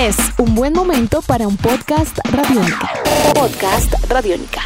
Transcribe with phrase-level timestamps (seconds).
[0.00, 2.90] Es un buen momento para un podcast radiónica.
[3.34, 4.62] Podcast radiónica.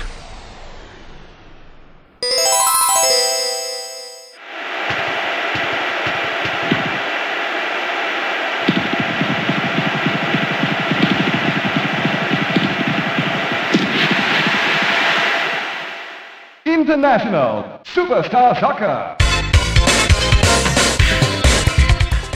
[16.65, 19.24] International Superstar Soccer.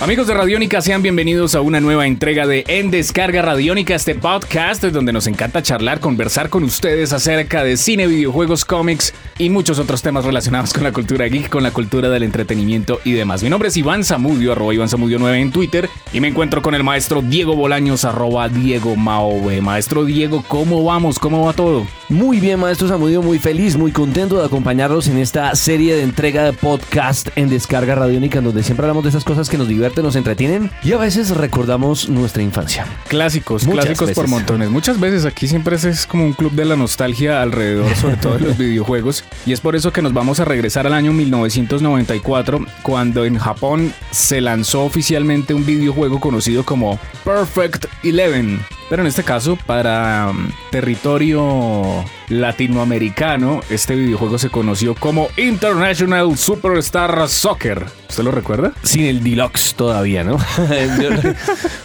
[0.01, 4.85] Amigos de Radiónica, sean bienvenidos a una nueva entrega de En Descarga Radiónica, este podcast
[4.85, 10.01] donde nos encanta charlar, conversar con ustedes acerca de cine, videojuegos, cómics y muchos otros
[10.01, 13.43] temas relacionados con la cultura geek, con la cultura del entretenimiento y demás.
[13.43, 16.77] Mi nombre es Iván Zamudio, arroba Iván Zamudio 9 en Twitter y me encuentro con
[16.77, 19.61] el maestro Diego Bolaños, arroba Diego Maove.
[19.63, 21.19] Maestro Diego, ¿cómo vamos?
[21.19, 21.89] ¿Cómo va todo?
[22.09, 26.45] Muy bien, maestro Zamudio, muy feliz, muy contento de acompañarlos en esta serie de entrega
[26.45, 30.71] de podcast en Descarga Radiónica, donde siempre hablamos de esas cosas que nos nos entretienen
[30.83, 32.87] y a veces recordamos nuestra infancia.
[33.09, 34.31] Clásicos, Muchas clásicos por veces.
[34.31, 34.71] montones.
[34.71, 38.35] Muchas veces aquí siempre es- es como un club de la nostalgia alrededor, sobre todo
[38.35, 39.25] de los videojuegos.
[39.47, 43.93] Y es por eso que nos vamos a regresar al año 1994, cuando en Japón
[44.11, 48.61] se lanzó oficialmente un videojuego conocido como Perfect Eleven.
[48.89, 57.29] Pero en este caso, para um, territorio latinoamericano, este videojuego se conoció como International Superstar
[57.29, 57.87] Soccer.
[58.09, 58.73] ¿Usted lo recuerda?
[58.83, 60.39] Sin el Deluxe todavía, ¿no?
[61.03, 61.11] yo,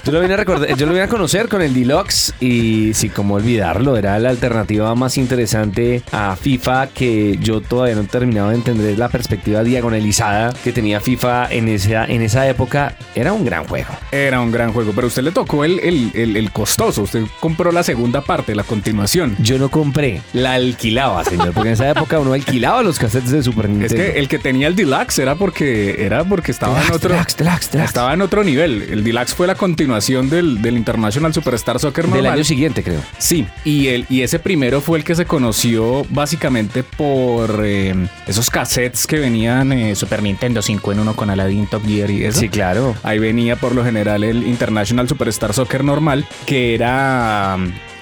[0.06, 3.10] yo lo vine a recordar, yo lo vine a conocer con el Deluxe y sí,
[3.10, 8.50] como olvidarlo, era la alternativa más interesante a FIFA que yo todavía no he terminado
[8.50, 12.96] de entender la perspectiva diagonalizada que tenía FIFA en esa, en esa época.
[13.16, 13.90] Era un gran juego.
[14.12, 16.93] Era un gran juego, pero a usted le tocó el, el, el- el costoso.
[17.02, 19.36] Usted compró la segunda parte, la continuación.
[19.40, 23.44] Yo no compré, la alquilaba, señor, porque en esa época uno alquilaba los cassettes de
[23.44, 23.96] Super Es Nintendo.
[23.96, 27.76] que el que tenía el Deluxe era porque era porque estaba en otro Deluxe, Deluxe,
[27.76, 28.84] estaba en otro nivel.
[28.90, 32.34] El Deluxe fue la continuación del, del International Superstar Soccer del normal.
[32.34, 33.00] año siguiente, creo.
[33.18, 37.94] Sí, y, el, y ese primero fue el que se conoció básicamente por eh,
[38.28, 42.26] esos cassettes que venían eh, Super Nintendo 5 en 1 con Aladdin, Top Gear y
[42.26, 42.40] eso.
[42.40, 42.96] Sí, claro.
[43.04, 46.83] Ahí venía por lo general el International Superstar Soccer normal, que era.
[46.84, 47.56] será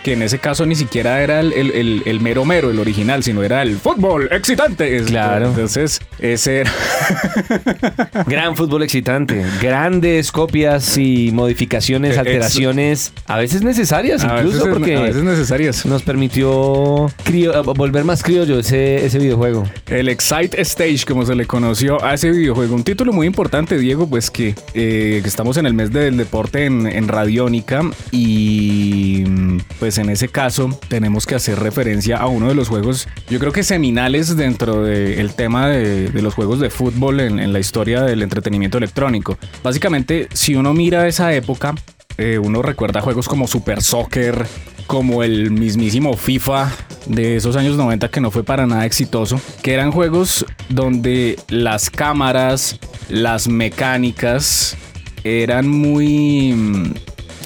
[0.03, 3.23] que en ese caso ni siquiera era el, el- el- el mero mero, el original,
[3.23, 5.01] sino era el fútbol excitante.
[5.03, 5.47] Claro.
[5.49, 6.71] Entonces, ese era.
[8.27, 9.43] Gran fútbol excitante.
[9.61, 15.23] Grandes copias y modificaciones, Eh, alteraciones, a veces necesarias a incluso, veces, porque a veces
[15.23, 15.85] necesarias.
[15.85, 19.65] nos permitió crio- volver más criollo ese, ese videojuego.
[19.87, 22.75] El Excite Stage, como se le conoció a ese videojuego.
[22.75, 26.65] Un título muy importante, Diego, pues que, eh, que estamos en el mes del deporte
[26.65, 29.57] en, en Radiónica y mm,
[29.91, 33.51] pues en ese caso tenemos que hacer referencia a uno de los juegos, yo creo
[33.51, 38.77] que seminales dentro del tema de, los juegos de fútbol en, la historia del entretenimiento
[38.77, 39.37] electrónico.
[39.61, 41.75] Básicamente, si uno mira esa época,
[42.17, 44.45] eh, uno recuerda juegos como Super Soccer,
[44.87, 46.71] como el mismísimo FIFA
[47.07, 51.89] de esos años 90 que no fue para nada exitoso, que eran juegos donde las
[51.89, 52.79] cámaras,
[53.09, 54.77] las mecánicas
[55.25, 56.93] eran muy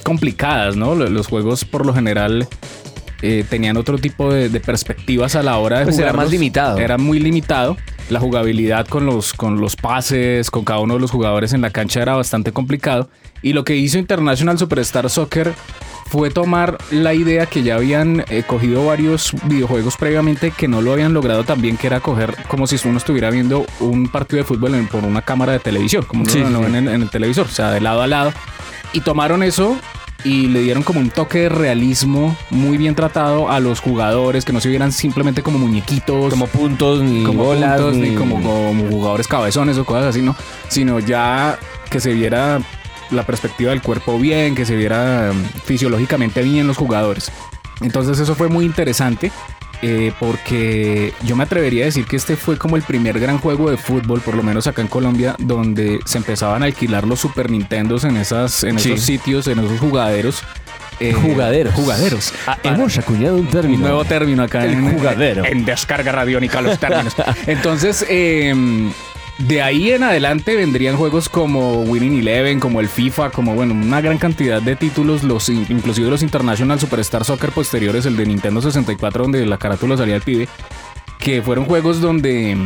[0.05, 0.95] complicadas, ¿no?
[0.95, 2.47] Lo- Los juegos por lo general
[3.21, 6.77] eh, tenían otro tipo de, de perspectivas a la hora de Pues era más limitado.
[6.77, 7.75] Era muy limitado.
[8.09, 11.71] La jugabilidad con los, con los pases, con cada uno de los jugadores en la
[11.71, 13.09] cancha era bastante complicado.
[13.41, 15.53] Y lo que hizo International Superstar Soccer
[16.07, 20.94] fue tomar la idea que ya habían eh, cogido varios videojuegos previamente que no lo
[20.94, 24.75] habían logrado también, que era coger como si uno estuviera viendo un partido de fútbol
[24.75, 26.63] en- por una cámara de televisión, como uno Sí, lo sí.
[26.63, 28.31] ven en, en el televisor, o sea, de lado a lado.
[28.94, 29.75] Y tomaron eso
[30.25, 34.52] y le dieron como un toque de realismo muy bien tratado a los jugadores, que
[34.52, 38.41] no se vieran simplemente como muñequitos, Como puntos, ni como bolas, puntos, ni, ni como,
[38.41, 40.36] como jugadores cabezones o cosas así, ¿no?
[40.68, 41.59] Sino ya
[41.91, 42.59] que se viera
[43.12, 45.31] la perspectiva del cuerpo bien, que se viera
[45.63, 47.31] fisiológicamente bien los jugadores.
[47.81, 49.31] Entonces eso fue muy interesante.
[49.81, 53.69] Eh, porque yo me atrevería a decir que este fue como el primer gran juego
[53.69, 57.50] de fútbol, por lo menos acá en Colombia, donde se empezaban a alquilar los Super
[57.50, 58.91] Nintendos en, esas, en Sí.
[58.94, 60.41] esos sitios, en esos jugaderos.
[61.00, 61.74] eh, Jugaderos.
[61.74, 62.33] Jugaderos.
[62.48, 63.75] Ah, hemos acuñado un término.
[63.75, 65.44] Un nuevo término acá El en, jugadero.
[65.45, 67.13] en descarga radiónica los términos.
[67.48, 68.54] Entonces, eh,
[69.37, 73.99] de ahí en adelante vendrían juegos como Winning Eleven, como el FIFA, como bueno, una
[74.01, 78.61] gran cantidad de títulos, los in- inclusive los International Superstar Soccer posteriores, el de Nintendo
[78.61, 80.47] 64, donde la carátula salía el pibe,
[81.19, 82.57] que fueron juegos donde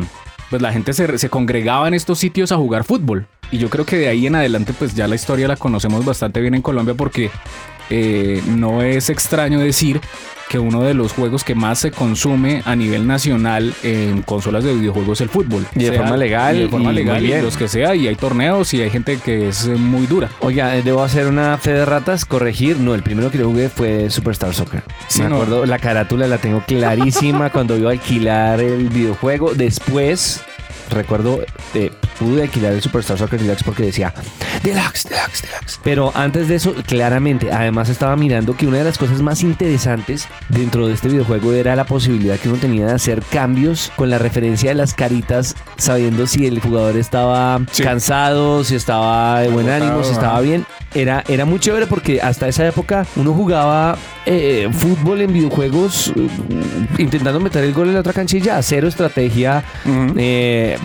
[0.49, 3.25] pues la gente se, se congregaba en estos sitios a jugar fútbol.
[3.51, 6.39] Y yo creo que de ahí en adelante pues ya la historia la conocemos bastante
[6.39, 7.31] bien en Colombia porque
[7.89, 9.99] eh, no es extraño decir
[10.49, 14.73] que uno de los juegos que más se consume a nivel nacional en consolas de
[14.73, 15.67] videojuegos es el fútbol.
[15.75, 18.07] Y de Sea- forma legal, y de forma y legal, y los que sea, y
[18.07, 20.29] hay torneos y hay gente que es eh, muy dura.
[20.39, 22.77] Oiga, eh, debo hacer una fe de ratas, corregir.
[22.79, 24.81] No, el primero que yo jugué fue Superstar Soccer.
[25.07, 25.35] Sí, Me no.
[25.35, 29.53] acuerdo, la carátula la tengo clarísima cuando iba a alquilar el videojuego.
[29.53, 30.41] Después,
[30.89, 31.39] recuerdo,
[31.73, 34.13] eh, pude alquilar el Superstar Soccer Deluxe porque decía
[34.63, 35.79] Deluxe, Deluxe, Deluxe.
[35.83, 40.27] Pero antes de eso, claramente, además estaba mirando que una de las cosas más interesantes
[40.49, 44.17] dentro de este videojuego era la posibilidad que uno tenía de hacer cambios con la
[44.17, 47.83] referencia de las caritas, sabiendo si el jugador estaba Sí.
[47.83, 50.65] cansado, si estaba de buen ánimo, si estaba bien.
[50.95, 53.95] Era, era muy chévere porque hasta esa época uno jugaba
[54.25, 56.27] eh, fútbol en videojuegos eh,
[56.97, 59.63] intentando meter el gol en la otra canchilla, cero estrategia,
[60.17, 60.78] eh,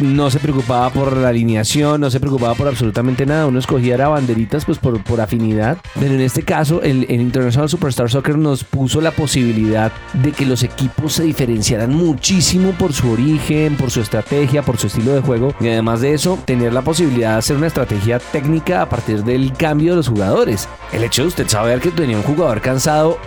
[0.00, 4.08] no se preocupaba por la alineación, no se preocupaba por absolutamente nada, uno escogía era
[4.08, 8.64] banderitas pues por, por afinidad, pero en este caso el, el International Superstar Soccer nos
[8.64, 14.00] puso la posibilidad de que los equipos se diferenciaran muchísimo por su origen, por su
[14.00, 15.54] estrategia, por su estilo de juego.
[15.60, 19.52] Y además de eso tener la posibilidad de hacer una estrategia técnica a partir del
[19.52, 20.68] cambio de los jugadores.
[20.92, 23.18] El hecho de usted saber que tenía un jugador cansado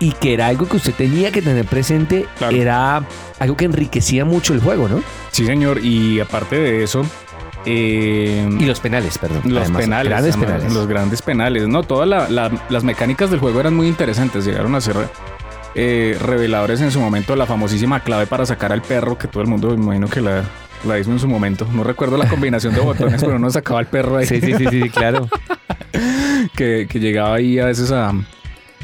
[0.00, 2.56] y que era algo que usted tenía que tener presente Claro.
[2.56, 3.02] era
[3.38, 5.02] algo que enriquecía mucho el juego, ¿no?
[5.30, 5.84] Sí, señor.
[5.84, 7.04] Y aparte de eso,
[7.66, 9.42] eh, Y los penales, perdón.
[9.44, 10.72] los Además, penales, Grandes además, penales.
[10.74, 14.74] los grandes penales, no, todas la- la- las mecánicas del juego eran muy interesantes, llegaron
[14.74, 14.96] a ser
[15.76, 19.48] eh, reveladores en su momento, la famosísima clave para sacar al perro, que todo el
[19.48, 20.42] mundo me imagino que la,
[20.84, 23.86] la hizo en su momento, no recuerdo la combinación de botones, pero uno sacaba al
[23.86, 25.28] perro ahí, Sí, sí, sí, sí, claro.
[26.56, 28.12] que, que llegaba ahí a veces a,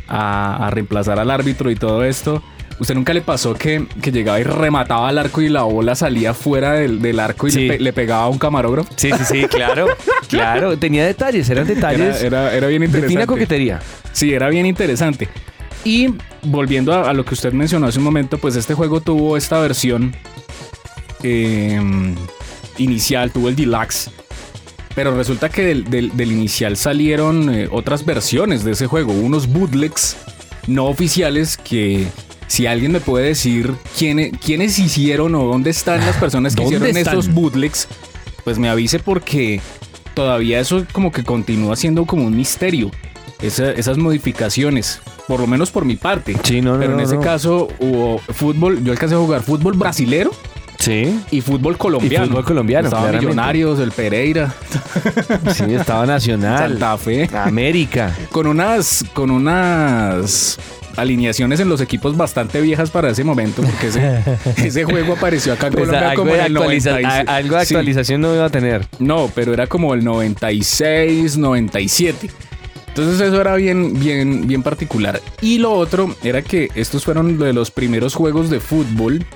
[0.08, 2.43] a- a reemplazar al árbitro y todo esto.
[2.79, 6.35] ¿Usted nunca le pasó que, que llegaba y remataba al arco y la bola salía
[6.35, 7.61] fuera del, del arco y Sí.
[7.61, 8.93] le, pe- le pegaba a un camarógrafo?
[8.97, 9.87] Sí, sí, sí, claro.
[10.29, 13.14] Claro, tenía detalles, eran Era, detalles era, era bien interesante.
[13.14, 13.81] fina coquetería.
[14.12, 15.29] Sí, era bien interesante.
[15.85, 16.09] Y
[16.43, 19.59] volviendo a, a lo que usted mencionó hace un momento, pues este juego tuvo esta
[19.61, 20.14] versión
[21.23, 21.81] eh,
[22.79, 24.11] inicial, tuvo el deluxe.
[24.97, 29.47] Pero resulta que del, del- del inicial salieron eh, otras versiones de ese juego, unos
[29.47, 30.17] bootlegs
[30.67, 32.07] no oficiales que
[32.49, 36.77] si alguien me puede decir quiénes, quiénes hicieron o dónde están las personas que ¿Dónde
[36.79, 37.19] hicieron están?
[37.19, 37.87] esos bootlegs,
[38.43, 39.61] pues me avise porque
[40.15, 42.91] todavía eso como que continúa siendo como un misterio.
[43.43, 46.35] Esa- esas modificaciones, por lo menos por mi parte.
[46.43, 49.75] Sí, no, no, Pero en no, ese caso hubo fútbol, yo alcancé a jugar fútbol
[49.75, 50.31] brasilero
[50.87, 52.27] Sí, y fútbol colombiano.
[52.27, 53.27] Y fútbol colombiano, Estaba claramente.
[53.27, 54.55] Millonarios, el Pereira,
[55.53, 56.71] sí, estaba Nacional.
[56.71, 57.29] Santa Fe.
[57.35, 58.15] América.
[58.31, 60.59] Con unas, con unas
[60.97, 64.23] alineaciones en los equipos bastante viejas para ese momento, porque ese,
[64.65, 67.29] ese juego apareció acá en Pues Colombia algo, como de en el actualiza- 96.
[67.29, 67.75] a- algo de Sí.
[67.75, 68.87] actualización no iba a tener.
[69.00, 72.31] No, pero era como el 96, 97.
[72.88, 75.21] Entonces eso era bien, bien, bien particular.
[75.43, 79.27] Y lo otro era que estos fueron de los primeros juegos de fútbol.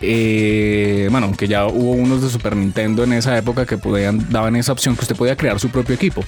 [0.00, 4.56] Eh, bueno, aunque ya hubo unos de Super Nintendo en esa época que podían, daban
[4.56, 6.24] esa opción que usted podía crear su propio equipo.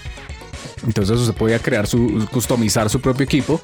[0.87, 3.61] Entonces usted podía crear su, customizar su propio equipo.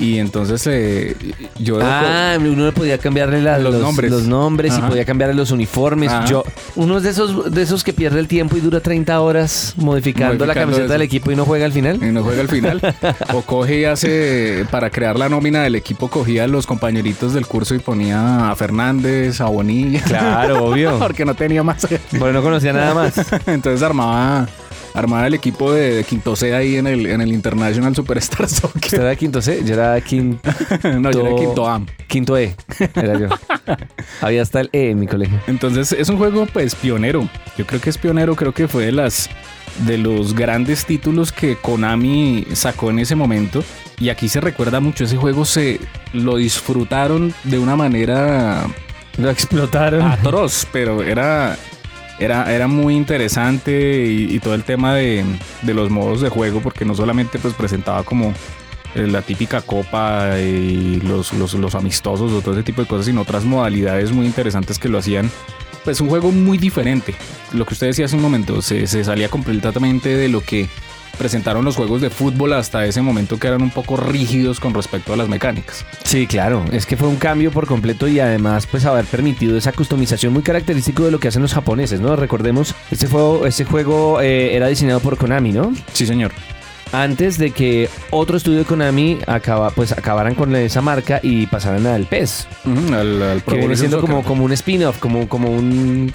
[0.00, 1.16] Y entonces eh,
[1.58, 4.10] yo Ah, uno podía cambiarle la- Los los, nombres.
[4.10, 6.10] los nombres y podía cambiarle los uniformes.
[6.10, 6.24] Ajá.
[6.26, 6.44] Yo,
[6.76, 10.54] uno de esos, de esos que pierde el tiempo y dura 30 horas modificando, la
[10.54, 10.92] camiseta eso.
[10.94, 11.96] del equipo y no juega al final.
[12.02, 12.80] y no juega al final.
[13.34, 17.46] o coge y hace, para crear la nómina del equipo, cogía a los compañeritos del
[17.46, 20.02] curso y ponía a Fernández, a Bonilla.
[20.02, 20.98] Claro, obvio.
[20.98, 21.86] Porque no tenía más.
[22.12, 23.14] Bueno, no conocía nada más.
[23.46, 24.46] Entonces armaba,
[24.94, 28.60] armaba el equipo de, de Quinto C ahí en el, en el International Superstar Usted
[28.68, 29.00] Soccer.
[29.00, 30.50] era de quinto C, yo era de quinto,
[31.00, 31.82] no, yo era Quinto A.
[32.06, 32.54] quinto E.
[32.94, 33.28] Era yo.
[34.20, 35.38] Había hasta el E en mi colegio.
[35.46, 37.28] Entonces es un juego pues pionero.
[37.56, 39.30] Yo creo que es pionero, creo que fue de las
[39.86, 43.64] de los grandes títulos que Konami sacó en ese momento
[43.98, 45.80] y aquí se recuerda mucho ese juego se
[46.12, 48.66] lo disfrutaron de una manera
[49.16, 50.02] Lo explotaron.
[50.02, 51.56] atroz, pero era
[52.22, 55.24] era, era muy interesante y, todo el tema de,
[55.62, 58.32] de los modos de juego porque no solamente pues presentaba como
[58.94, 63.06] eh, la típica copa y los, los, los amistosos o todo ese tipo de cosas,
[63.06, 65.30] sino otras modalidades muy interesantes que lo hacían.
[65.82, 67.14] Pues un juego muy diferente.
[67.52, 70.68] Lo que usted decía hace un momento, se, se salía completamente de lo que
[71.18, 75.12] presentaron los juegos de fútbol hasta ese momento que eran un poco rígidos con respecto
[75.12, 75.84] a las mecánicas.
[76.04, 79.72] Sí, claro, es que fue un cambio por completo y además pues haber permitido esa
[79.72, 82.16] customización muy característico de lo que hacen los japoneses, ¿no?
[82.16, 85.72] Recordemos, este juego, este juego eh, era diseñado por Konami, ¿no?
[85.92, 86.32] Sí, señor.
[86.92, 91.86] Antes de que otro estudio de Konami acaba, pues acabaran con esa marca y pasaran
[91.86, 92.46] al PES,
[92.92, 96.12] al, al que viene siendo como, como un spin-off, como, como un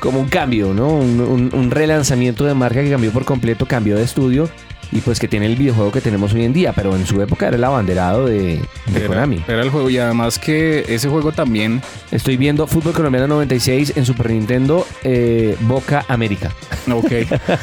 [0.00, 0.88] como un cambio, ¿no?
[0.88, 4.48] Un, un- un relanzamiento de marca que cambió por completo, cambió de estudio
[4.92, 7.48] y pues que tiene el videojuego que tenemos hoy en día, pero en su época
[7.48, 9.42] era el abanderado de, de Era, Konami.
[9.48, 14.06] era el juego y además que ese juego también Estoy viendo Fútbol Colombiano 96 en
[14.06, 16.52] Super Nintendo, eh, Boca América.
[16.90, 17.12] Ok.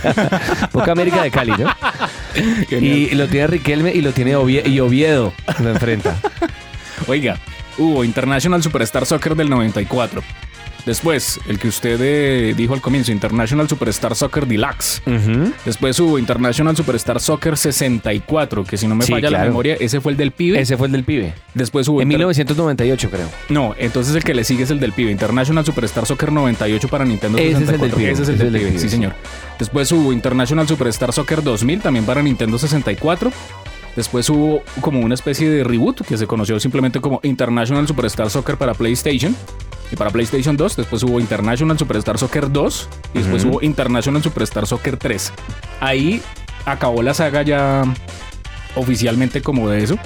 [0.74, 1.70] Boca América de Cali, ¿no?
[2.78, 6.18] y lo tiene Riquelme y lo tiene Ovie- y Oviedo, lo enfrenta.
[7.08, 7.38] Oiga,
[7.78, 10.22] hubo International Superstar Soccer del 94.
[10.86, 15.02] Después, el que usted eh, dijo al comienzo, International Superstar Soccer Deluxe.
[15.64, 20.02] Después hubo International Superstar Soccer 64, que si no me Sí, falla la memoria, ese
[20.02, 20.60] fue el del pibe.
[20.60, 21.34] Ese fue el del pibe.
[21.54, 23.30] Después hubo En Inter- 1998, creo.
[23.48, 25.12] No, entonces el que le sigue es el del pibe.
[25.12, 27.88] International Superstar Soccer 98 para Nintendo Ese es el 64.
[27.88, 29.14] del pibe, Ese es el ese del del pibe, sí pibe, señor.
[29.60, 33.32] Después hubo International Superstar Soccer 2000 también para Nintendo 64.
[33.96, 38.58] Después hubo como una especie de reboot que se conoció simplemente como International Superstar Soccer
[38.58, 39.36] para PlayStation.
[39.94, 44.66] Y para PlayStation 2, después hubo International Superstar Soccer 2 y después hubo International Superstar
[44.66, 45.32] Soccer 3.
[45.82, 46.20] Ahí
[46.66, 47.84] acabó la saga ya
[48.74, 50.00] oficialmente como de eso.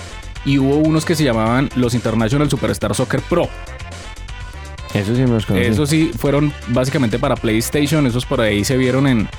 [0.43, 3.47] Y hubo unos que se llamaban los International Superstar Soccer Pro.
[4.93, 5.65] Eso sí me los conocí.
[5.65, 9.29] Esos sí fueron básicamente para PlayStation, esos por ahí se vieron en,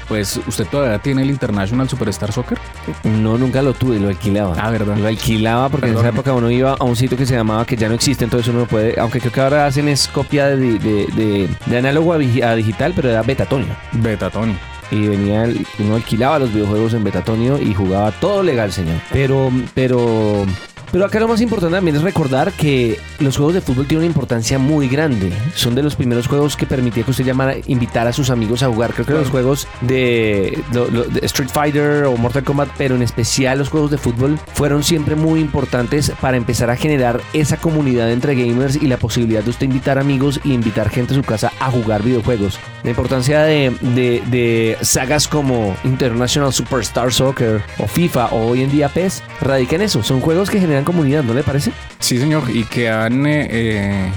[0.08, 2.58] pues, ¿usted todavía tiene el International Superstar Soccer?
[3.04, 4.56] No, nunca lo tuve, lo alquilaba.
[4.60, 4.98] Ah, verdad.
[4.98, 6.06] Lo alquilaba porque en Perdón.
[6.06, 8.54] esa época uno iba a un sitio que se llamaba que ya no existe, entonces
[8.54, 12.18] uno puede, aunque creo que ahora hacen es copia de, de, de- de análogo a,
[12.20, 13.76] digi- a digital, pero era Betatonio.
[13.94, 14.56] Beta, Tony.
[14.90, 15.46] Y venía,
[15.80, 18.96] uno alquilaba los videojuegos en Betatonio y jugaba todo legal, señor.
[19.12, 20.46] Pero, pero,
[20.92, 24.08] pero acá lo más importante también es recordar que los juegos de fútbol tienen una
[24.08, 25.32] importancia muy grande.
[25.56, 28.68] Son de los primeros juegos que permitía que usted llamara, invitar a sus amigos a
[28.68, 28.94] jugar.
[28.94, 33.02] Creo que los juegos de, lo- lo- de Street Fighter o Mortal Kombat, pero en
[33.02, 38.12] especial los juegos de fútbol, fueron siempre muy importantes para empezar a generar esa comunidad
[38.12, 41.52] entre gamers y la posibilidad de usted invitar amigos y invitar gente a su casa
[41.60, 42.60] a jugar videojuegos.
[42.84, 48.72] La importancia de, de- de sagas como International Superstar Soccer o FIFA o hoy en
[48.72, 50.04] día PES radica en eso.
[50.04, 51.72] Son juegos que generan comunidad, ¿no le parece?
[52.00, 52.44] Sí, señor.
[52.50, 54.12] Y que han eh, eh,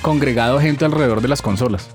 [0.00, 1.90] congregado gente alrededor de las consolas.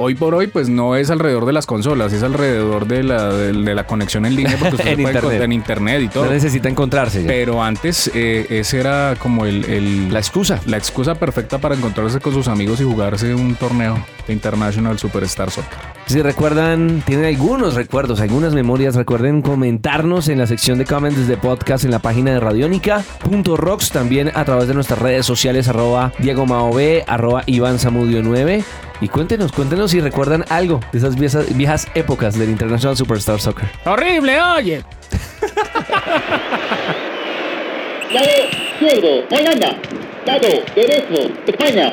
[0.00, 3.52] Hoy por hoy, pues no es alrededor de las consolas, es alrededor de la, de,
[3.52, 5.42] de la conexión en línea, porque usted En puede internet.
[5.42, 6.26] en internet y todo.
[6.26, 7.26] No necesita encontrarse ya.
[7.26, 10.60] Pero antes eh, ese era como el, el- La excusa.
[10.66, 15.50] la excusa perfecta para encontrarse con sus amigos y jugarse un torneo de International Superstar
[15.50, 15.76] Soccer.
[16.06, 21.36] Si recuerdan, tienen algunos recuerdos, algunas memorias, recuerden comentarnos en la sección de comments de
[21.36, 26.46] podcast en la página de radionica.rocks, también a través de nuestras redes sociales, arroba Diego
[26.46, 28.62] Mao B, arroba Iván Zamudio 9.
[29.00, 33.68] Y cuéntenos, cuéntenos si recuerdan algo de esas viejas, viejas épocas del International Superstar Soccer.
[33.84, 34.84] ¡Horrible, oye!
[38.12, 38.28] Lado
[38.80, 39.76] izquierdo, Holanda.
[40.26, 41.92] Lado derecho, España.